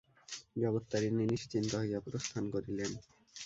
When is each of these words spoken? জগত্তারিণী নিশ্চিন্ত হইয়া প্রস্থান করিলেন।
জগত্তারিণী 0.55 1.23
নিশ্চিন্ত 1.25 1.71
হইয়া 1.81 1.99
প্রস্থান 2.05 2.43
করিলেন। 2.53 2.91